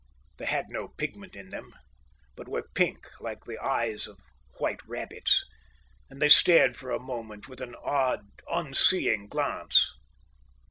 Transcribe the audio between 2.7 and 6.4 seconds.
pink, like the eyes of white rabbits; and they